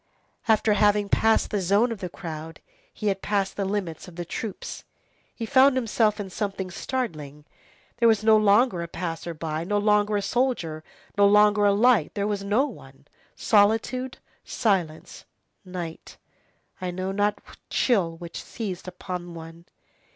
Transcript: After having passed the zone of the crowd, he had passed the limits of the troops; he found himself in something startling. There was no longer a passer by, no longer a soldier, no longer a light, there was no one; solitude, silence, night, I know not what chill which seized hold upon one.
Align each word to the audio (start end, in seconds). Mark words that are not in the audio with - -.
After 0.47 0.73
having 0.73 1.09
passed 1.09 1.51
the 1.51 1.61
zone 1.61 1.91
of 1.91 1.99
the 1.99 2.09
crowd, 2.09 2.59
he 2.91 3.05
had 3.09 3.21
passed 3.21 3.55
the 3.55 3.65
limits 3.65 4.07
of 4.07 4.15
the 4.15 4.25
troops; 4.25 4.83
he 5.35 5.45
found 5.45 5.75
himself 5.75 6.19
in 6.19 6.31
something 6.31 6.71
startling. 6.71 7.45
There 7.97 8.07
was 8.07 8.23
no 8.23 8.35
longer 8.35 8.81
a 8.81 8.87
passer 8.87 9.35
by, 9.35 9.63
no 9.63 9.77
longer 9.77 10.17
a 10.17 10.23
soldier, 10.23 10.83
no 11.19 11.27
longer 11.27 11.65
a 11.65 11.71
light, 11.71 12.15
there 12.15 12.25
was 12.25 12.43
no 12.43 12.65
one; 12.65 13.05
solitude, 13.35 14.17
silence, 14.43 15.25
night, 15.63 16.17
I 16.81 16.89
know 16.89 17.11
not 17.11 17.35
what 17.45 17.59
chill 17.69 18.17
which 18.17 18.41
seized 18.41 18.87
hold 18.87 18.95
upon 18.95 19.35
one. 19.35 19.65